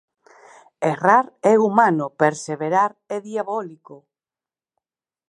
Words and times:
Errar 0.91 1.25
é 1.51 1.53
humano, 1.65 2.05
perseverar 2.21 2.91
é 3.15 3.17
diabólico! 3.29 3.95